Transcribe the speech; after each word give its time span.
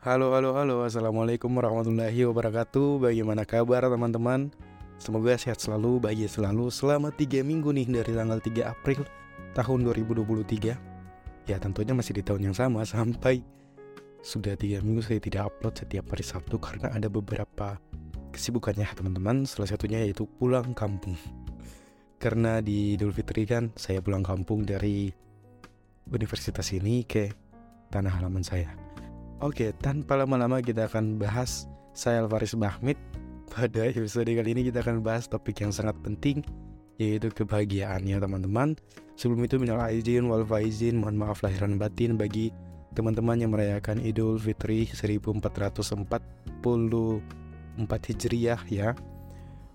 Halo, 0.00 0.32
halo, 0.32 0.56
halo. 0.56 0.80
Assalamualaikum 0.88 1.52
warahmatullahi 1.52 2.24
wabarakatuh. 2.24 3.04
Bagaimana 3.04 3.44
kabar 3.44 3.84
teman-teman? 3.84 4.48
Semoga 4.96 5.36
sehat 5.36 5.60
selalu, 5.60 6.00
bahagia 6.00 6.24
selalu. 6.24 6.72
Selama 6.72 7.12
3 7.12 7.44
minggu 7.44 7.68
nih 7.68 8.00
dari 8.00 8.16
tanggal 8.16 8.40
3 8.40 8.64
April 8.64 9.04
tahun 9.52 9.84
2023. 9.84 10.72
Ya 11.44 11.60
tentunya 11.60 11.92
masih 11.92 12.16
di 12.16 12.24
tahun 12.24 12.48
yang 12.48 12.56
sama 12.56 12.80
sampai 12.88 13.44
sudah 14.24 14.56
3 14.56 14.80
minggu 14.80 15.04
saya 15.04 15.20
tidak 15.20 15.52
upload 15.52 15.76
setiap 15.76 16.08
hari 16.16 16.24
Sabtu 16.24 16.56
karena 16.56 16.96
ada 16.96 17.12
beberapa 17.12 17.76
kesibukannya 18.32 18.88
teman-teman. 18.96 19.44
Salah 19.44 19.68
satunya 19.68 20.00
yaitu 20.00 20.24
pulang 20.24 20.72
kampung. 20.72 21.12
Karena 22.16 22.64
di 22.64 22.96
Idul 22.96 23.12
Fitri 23.12 23.44
kan 23.44 23.68
saya 23.76 24.00
pulang 24.00 24.24
kampung 24.24 24.64
dari 24.64 25.12
universitas 26.08 26.72
ini 26.72 27.04
ke 27.04 27.28
tanah 27.92 28.16
halaman 28.16 28.40
saya. 28.40 28.89
Oke, 29.40 29.72
tanpa 29.80 30.20
lama-lama 30.20 30.60
kita 30.60 30.84
akan 30.84 31.16
bahas 31.16 31.64
saya 31.96 32.20
Alvaris 32.20 32.52
Bahmid. 32.52 33.00
Pada 33.48 33.88
episode 33.88 34.28
kali 34.28 34.52
ini 34.52 34.68
kita 34.68 34.84
akan 34.84 35.00
bahas 35.00 35.32
topik 35.32 35.64
yang 35.64 35.72
sangat 35.72 35.96
penting 36.04 36.44
yaitu 37.00 37.32
kebahagiaan 37.32 38.04
ya 38.04 38.20
teman-teman. 38.20 38.76
Sebelum 39.16 39.40
itu 39.40 39.56
minal 39.56 39.80
aizin 39.80 40.28
wal 40.28 40.44
faizin, 40.44 41.00
mohon 41.00 41.16
maaf 41.16 41.40
lahiran 41.40 41.80
batin 41.80 42.20
bagi 42.20 42.52
teman-teman 42.92 43.40
yang 43.40 43.56
merayakan 43.56 44.04
Idul 44.04 44.36
Fitri 44.36 44.84
1444 44.92 46.60
Hijriah 47.80 48.60
ya. 48.68 48.92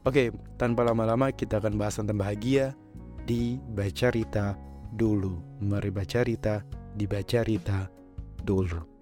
Oke, 0.06 0.30
tanpa 0.62 0.86
lama-lama 0.86 1.34
kita 1.34 1.58
akan 1.58 1.82
bahas 1.82 1.98
tentang 1.98 2.22
bahagia 2.22 2.78
di 3.26 3.58
Baca 3.74 4.14
Rita 4.14 4.54
dulu. 4.94 5.42
Mari 5.58 5.90
baca 5.90 6.22
Rita, 6.22 6.62
dibaca 6.94 7.42
Rita 7.42 7.90
dulu. 8.46 8.95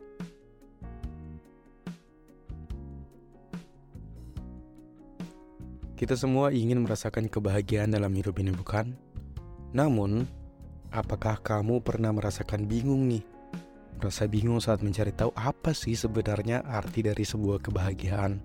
Kita 6.03 6.19
semua 6.19 6.51
ingin 6.51 6.83
merasakan 6.83 7.31
kebahagiaan 7.31 7.95
dalam 7.95 8.11
hidup 8.11 8.35
ini, 8.43 8.51
bukan? 8.51 8.91
Namun, 9.71 10.27
apakah 10.91 11.39
kamu 11.39 11.79
pernah 11.79 12.11
merasakan 12.11 12.67
bingung 12.67 13.07
nih? 13.07 13.23
Merasa 13.95 14.27
bingung 14.27 14.59
saat 14.59 14.83
mencari 14.83 15.15
tahu 15.15 15.31
apa 15.31 15.71
sih 15.71 15.95
sebenarnya 15.95 16.59
arti 16.67 17.07
dari 17.07 17.23
sebuah 17.23 17.63
kebahagiaan? 17.63 18.35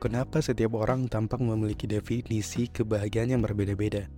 Kenapa 0.00 0.40
setiap 0.40 0.80
orang 0.80 1.12
tampak 1.12 1.44
memiliki 1.44 1.84
definisi 1.84 2.72
kebahagiaan 2.72 3.36
yang 3.36 3.44
berbeda-beda? 3.44 4.08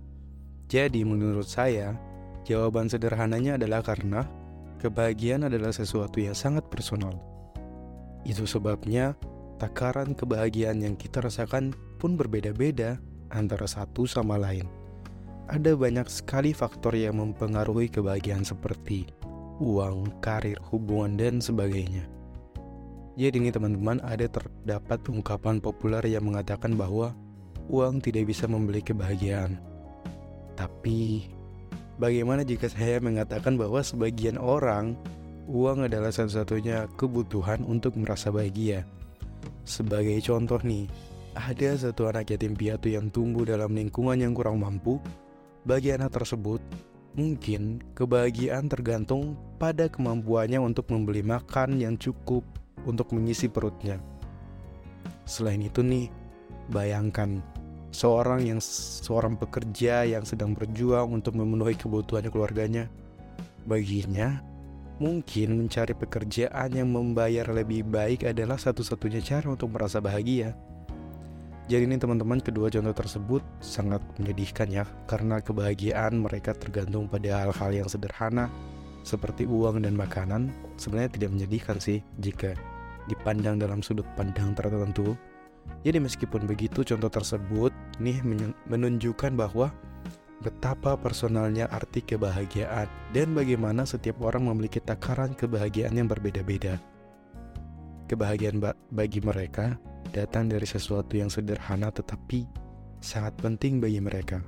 Jadi, 0.71 1.03
menurut 1.03 1.51
saya, 1.51 1.91
jawaban 2.47 2.87
sederhananya 2.87 3.59
adalah 3.59 3.83
karena 3.83 4.23
kebahagiaan 4.79 5.51
adalah 5.51 5.75
sesuatu 5.75 6.23
yang 6.23 6.31
sangat 6.31 6.63
personal. 6.71 7.19
Itu 8.23 8.47
sebabnya 8.47 9.11
takaran 9.59 10.15
kebahagiaan 10.15 10.79
yang 10.79 10.95
kita 10.95 11.19
rasakan 11.19 11.75
pun 12.05 12.21
berbeda-beda 12.21 13.01
antara 13.33 13.65
satu 13.65 14.05
sama 14.05 14.37
lain. 14.37 14.69
Ada 15.49 15.73
banyak 15.73 16.05
sekali 16.05 16.53
faktor 16.53 16.93
yang 16.93 17.17
mempengaruhi 17.17 17.89
kebahagiaan 17.89 18.45
seperti 18.45 19.09
uang, 19.57 20.21
karir, 20.21 20.61
hubungan, 20.69 21.17
dan 21.17 21.41
sebagainya. 21.41 22.05
Jadi 23.17 23.41
ini 23.41 23.49
teman-teman 23.49 23.97
ada 24.05 24.29
terdapat 24.29 25.01
ungkapan 25.09 25.57
populer 25.57 26.05
yang 26.05 26.29
mengatakan 26.29 26.77
bahwa 26.77 27.17
uang 27.73 28.05
tidak 28.05 28.29
bisa 28.29 28.45
membeli 28.45 28.85
kebahagiaan. 28.85 29.57
Tapi 30.53 31.25
bagaimana 31.97 32.45
jika 32.45 32.69
saya 32.69 33.01
mengatakan 33.01 33.57
bahwa 33.57 33.81
sebagian 33.81 34.37
orang 34.37 34.93
uang 35.49 35.89
adalah 35.89 36.13
satu-satunya 36.13 36.85
kebutuhan 37.01 37.65
untuk 37.65 37.97
merasa 37.97 38.29
bahagia? 38.29 38.85
Sebagai 39.65 40.21
contoh 40.21 40.61
nih, 40.61 40.85
ada 41.35 41.75
satu 41.75 42.07
anak 42.07 42.31
yatim 42.31 42.55
piatu 42.55 42.87
yang 42.87 43.11
tumbuh 43.11 43.43
dalam 43.43 43.75
lingkungan 43.75 44.15
yang 44.15 44.31
kurang 44.31 44.63
mampu, 44.63 45.03
bagi 45.67 45.91
anak 45.91 46.15
tersebut, 46.15 46.63
mungkin 47.19 47.83
kebahagiaan 47.91 48.71
tergantung 48.71 49.35
pada 49.59 49.91
kemampuannya 49.91 50.63
untuk 50.63 50.87
membeli 50.95 51.21
makan 51.21 51.77
yang 51.77 51.99
cukup 51.99 52.41
untuk 52.87 53.11
mengisi 53.11 53.51
perutnya. 53.51 53.99
Selain 55.27 55.59
itu 55.59 55.83
nih, 55.83 56.07
bayangkan 56.71 57.43
seorang 57.91 58.47
yang 58.47 58.59
seorang 59.03 59.35
pekerja 59.35 60.07
yang 60.07 60.23
sedang 60.23 60.55
berjuang 60.55 61.11
untuk 61.11 61.35
memenuhi 61.35 61.75
kebutuhan 61.75 62.27
keluarganya. 62.31 62.87
Baginya, 63.65 64.39
mungkin 65.01 65.65
mencari 65.65 65.97
pekerjaan 65.97 66.71
yang 66.71 66.91
membayar 66.93 67.49
lebih 67.51 67.83
baik 67.83 68.23
adalah 68.23 68.55
satu-satunya 68.55 69.19
cara 69.19 69.51
untuk 69.51 69.73
merasa 69.73 69.99
bahagia. 69.99 70.55
Jadi 71.65 71.89
ini 71.89 71.97
teman-teman 71.97 72.37
kedua 72.45 72.69
contoh 72.69 72.93
tersebut 72.93 73.41
sangat 73.57 73.97
menyedihkan 74.21 74.69
ya 74.69 74.85
karena 75.09 75.41
kebahagiaan 75.41 76.21
mereka 76.21 76.53
tergantung 76.53 77.09
pada 77.09 77.41
hal-hal 77.41 77.71
yang 77.73 77.89
sederhana 77.89 78.53
seperti 79.01 79.49
uang 79.49 79.81
dan 79.81 79.97
makanan 79.97 80.53
sebenarnya 80.77 81.17
tidak 81.17 81.29
menyedihkan 81.33 81.77
sih 81.81 82.05
jika 82.21 82.53
dipandang 83.09 83.57
dalam 83.57 83.81
sudut 83.81 84.05
pandang 84.13 84.53
tertentu. 84.53 85.17
Jadi 85.81 85.97
meskipun 85.97 86.45
begitu 86.45 86.85
contoh 86.85 87.09
tersebut 87.09 87.73
nih 87.97 88.21
menunjukkan 88.69 89.33
bahwa 89.33 89.73
betapa 90.45 90.93
personalnya 90.93 91.65
arti 91.73 92.05
kebahagiaan 92.05 92.85
dan 93.09 93.33
bagaimana 93.33 93.89
setiap 93.89 94.21
orang 94.21 94.45
memiliki 94.45 94.77
takaran 94.77 95.33
kebahagiaan 95.33 95.97
yang 95.97 96.05
berbeda-beda. 96.05 96.77
Kebahagiaan 98.05 98.61
bagi 98.93 99.17
mereka 99.25 99.81
datang 100.15 100.47
dari 100.47 100.63
sesuatu 100.63 101.19
yang 101.19 101.27
sederhana 101.27 101.91
tetapi 101.91 102.47
sangat 103.03 103.35
penting 103.43 103.83
bagi 103.83 103.99
mereka. 103.99 104.39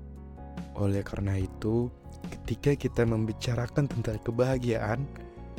Oleh 0.80 1.04
karena 1.04 1.36
itu, 1.36 1.92
ketika 2.32 2.72
kita 2.80 3.04
membicarakan 3.04 3.92
tentang 3.92 4.18
kebahagiaan, 4.24 5.04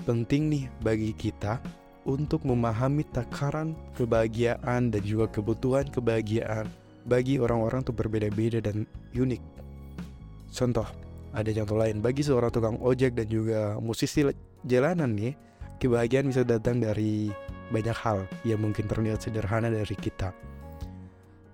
penting 0.08 0.48
nih 0.48 0.64
bagi 0.80 1.12
kita 1.12 1.60
untuk 2.08 2.48
memahami 2.48 3.04
takaran 3.12 3.76
kebahagiaan 3.92 4.88
dan 4.88 5.02
juga 5.04 5.28
kebutuhan 5.28 5.84
kebahagiaan 5.92 6.64
bagi 7.04 7.36
orang-orang 7.36 7.84
itu 7.84 7.92
berbeda-beda 7.92 8.58
dan 8.64 8.88
unik. 9.12 9.42
Contoh, 10.48 10.88
ada 11.36 11.50
contoh 11.52 11.76
lain 11.76 12.00
bagi 12.00 12.24
seorang 12.24 12.48
tukang 12.48 12.80
ojek 12.80 13.12
dan 13.12 13.28
juga 13.28 13.76
musisi 13.78 14.24
jalanan 14.64 15.12
nih, 15.12 15.36
kebahagiaan 15.78 16.30
bisa 16.30 16.42
datang 16.42 16.82
dari 16.82 17.30
banyak 17.70 17.94
hal 17.94 18.26
yang 18.42 18.60
mungkin 18.62 18.90
terlihat 18.90 19.22
sederhana 19.22 19.70
dari 19.70 19.94
kita. 19.94 20.34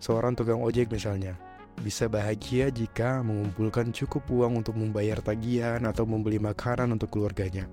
Seorang 0.00 0.36
tukang 0.36 0.60
ojek 0.60 0.92
misalnya, 0.92 1.36
bisa 1.80 2.06
bahagia 2.06 2.70
jika 2.70 3.24
mengumpulkan 3.24 3.90
cukup 3.90 4.24
uang 4.30 4.64
untuk 4.64 4.76
membayar 4.76 5.18
tagihan 5.20 5.82
atau 5.84 6.04
membeli 6.06 6.38
makanan 6.38 6.92
untuk 6.94 7.12
keluarganya. 7.12 7.66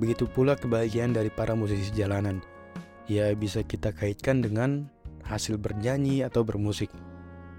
Begitu 0.00 0.24
pula 0.24 0.56
kebahagiaan 0.56 1.12
dari 1.12 1.28
para 1.28 1.52
musisi 1.52 1.92
jalanan. 1.92 2.40
Ya 3.10 3.28
bisa 3.36 3.60
kita 3.60 3.92
kaitkan 3.92 4.40
dengan 4.40 4.88
hasil 5.26 5.60
bernyanyi 5.60 6.24
atau 6.24 6.46
bermusik. 6.46 6.88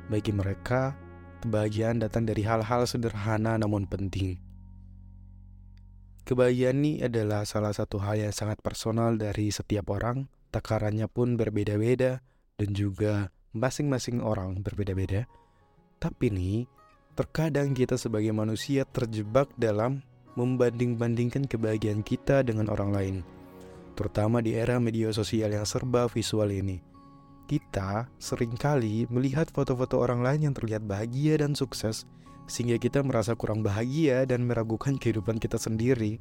Bagi 0.10 0.34
mereka, 0.34 0.98
kebahagiaan 1.46 2.02
datang 2.02 2.26
dari 2.26 2.42
hal-hal 2.42 2.88
sederhana 2.90 3.60
namun 3.60 3.86
penting. 3.86 4.40
Kebahagiaan 6.24 6.80
ini 6.80 7.04
adalah 7.04 7.44
salah 7.44 7.76
satu 7.76 8.00
hal 8.00 8.16
yang 8.16 8.32
sangat 8.32 8.64
personal 8.64 9.20
dari 9.20 9.52
setiap 9.52 9.92
orang, 9.92 10.32
takarannya 10.56 11.12
pun 11.12 11.36
berbeda-beda 11.36 12.24
dan 12.56 12.70
juga 12.72 13.28
masing-masing 13.52 14.24
orang 14.24 14.64
berbeda-beda. 14.64 15.28
Tapi 16.00 16.32
nih, 16.32 16.64
terkadang 17.20 17.76
kita 17.76 18.00
sebagai 18.00 18.32
manusia 18.32 18.88
terjebak 18.88 19.52
dalam 19.60 20.00
membanding-bandingkan 20.40 21.44
kebahagiaan 21.44 22.00
kita 22.08 22.40
dengan 22.40 22.72
orang 22.72 22.96
lain, 22.96 23.16
terutama 24.00 24.40
di 24.40 24.56
era 24.56 24.80
media 24.80 25.12
sosial 25.12 25.52
yang 25.52 25.68
serba 25.68 26.08
visual 26.08 26.48
ini. 26.48 26.80
Kita 27.52 28.08
sering 28.16 28.56
kali 28.56 29.12
melihat 29.12 29.52
foto-foto 29.52 30.00
orang 30.00 30.24
lain 30.24 30.48
yang 30.48 30.56
terlihat 30.56 30.88
bahagia 30.88 31.44
dan 31.44 31.52
sukses, 31.52 32.08
sehingga 32.46 32.80
kita 32.80 33.02
merasa 33.04 33.34
kurang 33.34 33.64
bahagia 33.64 34.28
dan 34.28 34.44
meragukan 34.44 35.00
kehidupan 35.00 35.40
kita 35.40 35.56
sendiri. 35.56 36.20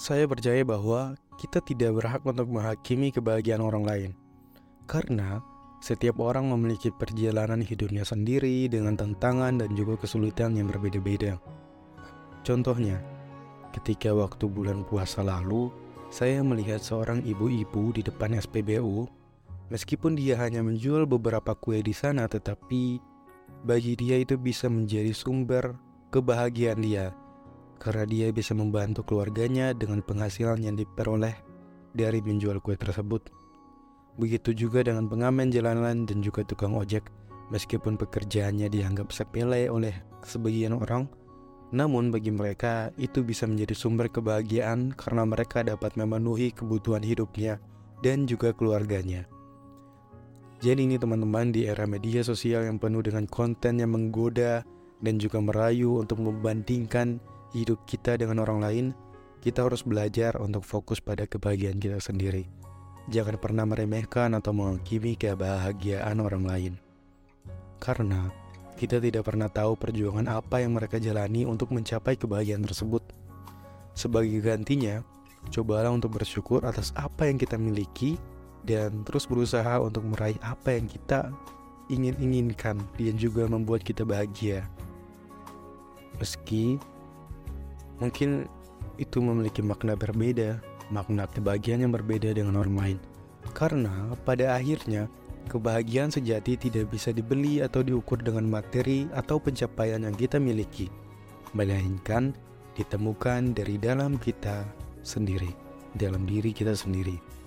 Saya 0.00 0.24
percaya 0.24 0.64
bahwa 0.64 1.16
kita 1.36 1.60
tidak 1.60 2.00
berhak 2.00 2.22
untuk 2.24 2.48
menghakimi 2.48 3.12
kebahagiaan 3.12 3.60
orang 3.60 3.84
lain, 3.84 4.10
karena 4.88 5.44
setiap 5.80 6.20
orang 6.20 6.48
memiliki 6.52 6.92
perjalanan 6.92 7.64
hidupnya 7.64 8.04
sendiri 8.04 8.68
dengan 8.68 8.96
tantangan 9.00 9.64
dan 9.64 9.72
juga 9.72 9.96
kesulitan 9.96 10.56
yang 10.56 10.68
berbeda-beda. 10.68 11.40
Contohnya, 12.44 13.00
ketika 13.72 14.12
waktu 14.12 14.44
bulan 14.48 14.84
puasa 14.84 15.24
lalu, 15.24 15.72
saya 16.12 16.44
melihat 16.44 16.82
seorang 16.84 17.24
ibu-ibu 17.24 17.96
di 17.96 18.04
depan 18.04 18.36
SPBU. 18.36 19.08
Meskipun 19.70 20.18
dia 20.18 20.34
hanya 20.42 20.66
menjual 20.66 21.06
beberapa 21.06 21.54
kue 21.54 21.78
di 21.80 21.94
sana, 21.94 22.26
tetapi 22.26 22.98
bagi 23.64 23.96
dia 23.96 24.16
itu 24.20 24.40
bisa 24.40 24.66
menjadi 24.72 25.12
sumber 25.12 25.76
kebahagiaan 26.10 26.80
dia 26.80 27.12
karena 27.80 28.04
dia 28.04 28.28
bisa 28.28 28.52
membantu 28.52 29.02
keluarganya 29.08 29.72
dengan 29.72 30.04
penghasilan 30.04 30.60
yang 30.60 30.76
diperoleh 30.76 31.32
dari 31.96 32.20
menjual 32.20 32.60
kue 32.60 32.76
tersebut. 32.76 33.32
Begitu 34.20 34.52
juga 34.52 34.84
dengan 34.84 35.08
pengamen 35.08 35.48
jalanan 35.48 36.04
dan 36.04 36.20
juga 36.20 36.44
tukang 36.44 36.76
ojek, 36.76 37.08
meskipun 37.48 37.96
pekerjaannya 37.96 38.68
dianggap 38.68 39.08
sepele 39.08 39.72
oleh 39.72 39.96
sebagian 40.20 40.76
orang, 40.76 41.08
namun 41.72 42.12
bagi 42.12 42.28
mereka 42.28 42.92
itu 43.00 43.24
bisa 43.24 43.48
menjadi 43.48 43.72
sumber 43.72 44.12
kebahagiaan 44.12 44.92
karena 44.92 45.24
mereka 45.24 45.64
dapat 45.64 45.96
memenuhi 45.96 46.52
kebutuhan 46.52 47.00
hidupnya 47.00 47.56
dan 48.04 48.28
juga 48.28 48.52
keluarganya. 48.52 49.24
Jadi 50.60 50.84
ini 50.84 51.00
teman-teman 51.00 51.56
di 51.56 51.64
era 51.64 51.88
media 51.88 52.20
sosial 52.20 52.68
yang 52.68 52.76
penuh 52.76 53.00
dengan 53.00 53.24
konten 53.24 53.80
yang 53.80 53.96
menggoda 53.96 54.60
dan 55.00 55.16
juga 55.16 55.40
merayu 55.40 56.04
untuk 56.04 56.20
membandingkan 56.20 57.16
hidup 57.56 57.80
kita 57.88 58.20
dengan 58.20 58.44
orang 58.44 58.60
lain, 58.60 58.86
kita 59.40 59.64
harus 59.64 59.80
belajar 59.80 60.36
untuk 60.36 60.60
fokus 60.68 61.00
pada 61.00 61.24
kebahagiaan 61.24 61.80
kita 61.80 61.96
sendiri. 61.96 62.44
Jangan 63.08 63.40
pernah 63.40 63.64
meremehkan 63.64 64.36
atau 64.36 64.52
menghakimi 64.52 65.16
kebahagiaan 65.16 66.20
orang 66.20 66.44
lain. 66.44 66.72
Karena 67.80 68.28
kita 68.76 69.00
tidak 69.00 69.24
pernah 69.32 69.48
tahu 69.48 69.80
perjuangan 69.80 70.28
apa 70.28 70.60
yang 70.60 70.76
mereka 70.76 71.00
jalani 71.00 71.48
untuk 71.48 71.72
mencapai 71.72 72.20
kebahagiaan 72.20 72.68
tersebut. 72.68 73.00
Sebagai 73.96 74.44
gantinya, 74.44 75.00
cobalah 75.48 75.88
untuk 75.88 76.20
bersyukur 76.20 76.68
atas 76.68 76.92
apa 77.00 77.32
yang 77.32 77.40
kita 77.40 77.56
miliki 77.56 78.20
dan 78.64 79.04
terus 79.08 79.24
berusaha 79.24 79.80
untuk 79.80 80.04
meraih 80.04 80.36
apa 80.44 80.76
yang 80.76 80.86
kita 80.86 81.32
ingin-inginkan 81.90 82.78
dan 82.96 83.14
juga 83.18 83.48
membuat 83.50 83.82
kita 83.82 84.06
bahagia. 84.06 84.64
Meski 86.20 86.78
mungkin 87.98 88.46
itu 89.00 89.18
memiliki 89.18 89.64
makna 89.64 89.96
berbeda, 89.96 90.60
makna 90.92 91.24
kebahagiaan 91.30 91.88
yang 91.88 91.92
berbeda 91.92 92.36
dengan 92.36 92.60
orang 92.60 92.76
lain. 92.76 92.98
Karena 93.56 94.12
pada 94.22 94.54
akhirnya 94.54 95.08
kebahagiaan 95.48 96.12
sejati 96.12 96.54
tidak 96.60 96.92
bisa 96.92 97.10
dibeli 97.10 97.64
atau 97.64 97.80
diukur 97.80 98.20
dengan 98.20 98.46
materi 98.46 99.08
atau 99.16 99.40
pencapaian 99.40 100.04
yang 100.04 100.14
kita 100.14 100.36
miliki, 100.36 100.92
melainkan 101.56 102.36
ditemukan 102.76 103.56
dari 103.56 103.80
dalam 103.80 104.20
kita 104.20 104.62
sendiri, 105.02 105.50
dalam 105.96 106.28
diri 106.28 106.52
kita 106.54 106.76
sendiri. 106.76 107.39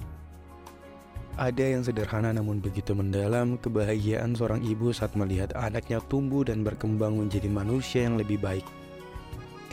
Ada 1.33 1.65
yang 1.65 1.81
sederhana 1.81 2.29
namun 2.29 2.61
begitu 2.61 2.93
mendalam 2.93 3.57
kebahagiaan 3.57 4.37
seorang 4.37 4.61
ibu 4.61 4.93
saat 4.93 5.17
melihat 5.17 5.49
anaknya 5.57 5.97
tumbuh 6.05 6.45
dan 6.45 6.61
berkembang 6.61 7.17
menjadi 7.17 7.49
manusia 7.49 8.05
yang 8.05 8.21
lebih 8.21 8.37
baik. 8.37 8.61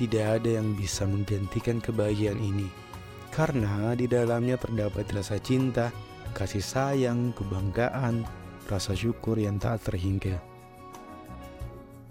Tidak 0.01 0.41
ada 0.41 0.57
yang 0.57 0.73
bisa 0.73 1.05
menggantikan 1.05 1.77
kebahagiaan 1.77 2.41
ini, 2.41 2.65
karena 3.29 3.93
di 3.93 4.09
dalamnya 4.09 4.57
terdapat 4.57 5.05
rasa 5.13 5.37
cinta, 5.37 5.93
kasih 6.33 6.65
sayang, 6.65 7.37
kebanggaan, 7.37 8.25
rasa 8.73 8.97
syukur 8.97 9.37
yang 9.37 9.61
tak 9.61 9.85
terhingga. 9.85 10.41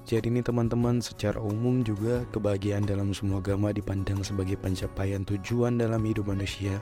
Jadi 0.06 0.30
ini 0.30 0.46
teman-teman 0.46 1.02
secara 1.02 1.42
umum 1.42 1.82
juga 1.82 2.22
kebahagiaan 2.30 2.86
dalam 2.86 3.18
semua 3.18 3.42
agama 3.42 3.74
dipandang 3.74 4.22
sebagai 4.22 4.62
pencapaian 4.62 5.26
tujuan 5.26 5.82
dalam 5.82 6.06
hidup 6.06 6.30
manusia 6.30 6.78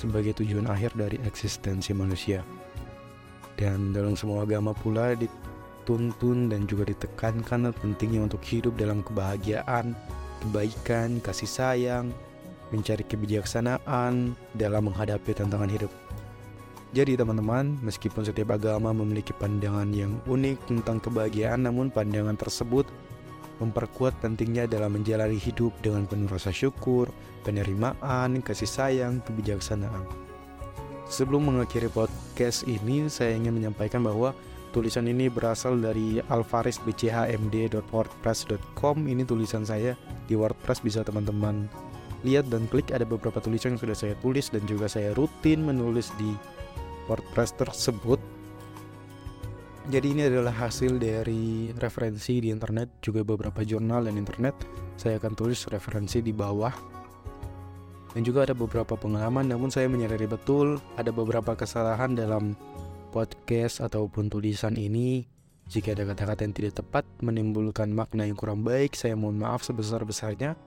sebagai 0.00 0.32
tujuan 0.40 0.64
akhir 0.64 0.96
dari 0.96 1.20
eksistensi 1.28 1.92
manusia. 1.92 2.40
Dan 3.60 3.92
dalam 3.92 4.16
semua 4.16 4.48
agama 4.48 4.72
pula 4.72 5.12
dituntun 5.12 6.48
dan 6.48 6.64
juga 6.64 6.88
ditekankan 6.88 7.76
pentingnya 7.76 8.24
untuk 8.24 8.40
hidup 8.40 8.72
dalam 8.80 9.04
kebahagiaan, 9.04 9.92
kebaikan, 10.40 11.20
kasih 11.20 11.50
sayang, 11.50 12.08
mencari 12.72 13.04
kebijaksanaan 13.04 14.32
dalam 14.56 14.88
menghadapi 14.88 15.36
tantangan 15.36 15.68
hidup. 15.68 15.92
Jadi 16.90 17.14
teman-teman, 17.14 17.78
meskipun 17.86 18.26
setiap 18.26 18.58
agama 18.58 18.90
memiliki 18.90 19.30
pandangan 19.36 19.86
yang 19.94 20.18
unik 20.26 20.66
tentang 20.66 20.98
kebahagiaan, 20.98 21.62
namun 21.62 21.86
pandangan 21.86 22.34
tersebut 22.34 22.82
memperkuat 23.60 24.16
pentingnya 24.24 24.64
dalam 24.66 24.92
menjalani 24.96 25.36
hidup 25.36 25.76
dengan 25.84 26.08
penuh 26.08 26.32
rasa 26.32 26.48
syukur, 26.50 27.12
penerimaan, 27.44 28.40
kasih 28.40 28.66
sayang, 28.66 29.20
kebijaksanaan. 29.28 30.08
Sebelum 31.06 31.46
mengakhiri 31.52 31.92
podcast 31.92 32.64
ini, 32.64 33.12
saya 33.12 33.36
ingin 33.36 33.52
menyampaikan 33.54 34.02
bahwa 34.02 34.34
tulisan 34.72 35.06
ini 35.06 35.28
berasal 35.28 35.76
dari 35.76 36.24
alvarisbchmd.wordpress.com. 36.24 38.96
Ini 39.04 39.28
tulisan 39.28 39.68
saya 39.68 39.92
di 40.24 40.32
WordPress 40.38 40.80
bisa 40.80 41.04
teman-teman 41.04 41.68
lihat 42.24 42.48
dan 42.52 42.68
klik 42.68 42.92
ada 42.92 43.08
beberapa 43.08 43.40
tulisan 43.40 43.76
yang 43.76 43.80
sudah 43.80 43.96
saya 43.96 44.14
tulis 44.20 44.52
dan 44.52 44.60
juga 44.68 44.92
saya 44.92 45.16
rutin 45.16 45.64
menulis 45.64 46.12
di 46.20 46.36
WordPress 47.08 47.56
tersebut 47.56 48.20
jadi 49.88 50.12
ini 50.12 50.22
adalah 50.28 50.52
hasil 50.52 51.00
dari 51.00 51.72
referensi 51.80 52.36
di 52.44 52.52
internet, 52.52 53.00
juga 53.00 53.24
beberapa 53.24 53.64
jurnal 53.64 54.04
dan 54.04 54.20
internet. 54.20 54.52
Saya 55.00 55.16
akan 55.16 55.32
tulis 55.32 55.64
referensi 55.72 56.20
di 56.20 56.36
bawah. 56.36 56.74
Dan 58.12 58.26
juga 58.26 58.44
ada 58.44 58.52
beberapa 58.52 58.98
pengalaman, 58.98 59.48
namun 59.48 59.72
saya 59.72 59.88
menyadari 59.88 60.28
betul 60.28 60.82
ada 61.00 61.08
beberapa 61.14 61.56
kesalahan 61.56 62.12
dalam 62.12 62.58
podcast 63.14 63.80
ataupun 63.80 64.28
tulisan 64.28 64.76
ini. 64.76 65.24
Jika 65.70 65.94
ada 65.94 66.02
kata-kata 66.12 66.42
yang 66.42 66.54
tidak 66.54 66.82
tepat, 66.82 67.06
menimbulkan 67.22 67.94
makna 67.94 68.26
yang 68.26 68.34
kurang 68.34 68.66
baik, 68.66 68.98
saya 68.98 69.14
mohon 69.14 69.38
maaf 69.38 69.62
sebesar-besarnya. 69.62 70.58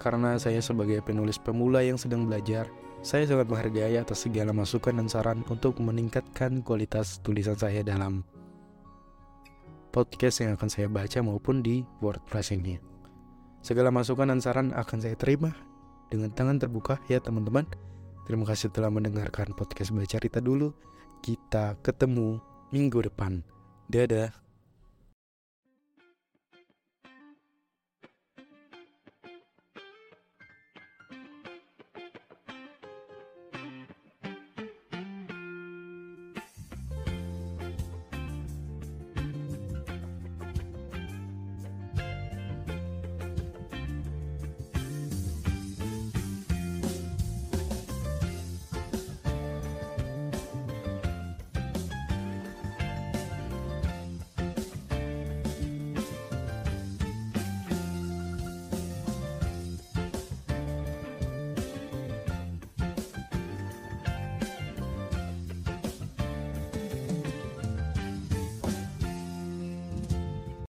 Karena 0.00 0.40
saya 0.40 0.64
sebagai 0.64 1.04
penulis 1.04 1.36
pemula 1.36 1.84
yang 1.84 2.00
sedang 2.00 2.24
belajar, 2.24 2.66
saya 3.04 3.28
sangat 3.28 3.52
menghargai 3.52 4.00
atas 4.00 4.24
segala 4.24 4.56
masukan 4.56 4.96
dan 4.96 5.12
saran 5.12 5.44
untuk 5.52 5.76
meningkatkan 5.76 6.64
kualitas 6.64 7.20
tulisan 7.20 7.52
saya 7.52 7.84
dalam 7.84 8.24
podcast 9.92 10.40
yang 10.40 10.56
akan 10.56 10.72
saya 10.72 10.88
baca 10.88 11.20
maupun 11.20 11.60
di 11.60 11.84
WordPress 12.00 12.56
ini. 12.56 12.80
Segala 13.60 13.92
masukan 13.92 14.32
dan 14.32 14.40
saran 14.40 14.72
akan 14.72 14.98
saya 15.04 15.20
terima 15.20 15.52
dengan 16.08 16.32
tangan 16.32 16.56
terbuka 16.56 16.96
ya 17.12 17.20
teman-teman. 17.20 17.68
Terima 18.24 18.48
kasih 18.48 18.72
telah 18.72 18.88
mendengarkan 18.88 19.52
podcast 19.52 19.92
Baca 19.92 20.08
Cerita 20.08 20.40
dulu. 20.40 20.72
Kita 21.20 21.76
ketemu 21.84 22.40
minggu 22.72 23.04
depan. 23.04 23.44
Dadah. 23.92 24.43